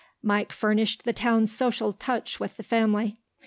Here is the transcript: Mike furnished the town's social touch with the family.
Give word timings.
Mike 0.23 0.51
furnished 0.51 1.03
the 1.03 1.13
town's 1.13 1.51
social 1.51 1.93
touch 1.93 2.39
with 2.39 2.57
the 2.57 2.63
family. 2.63 3.19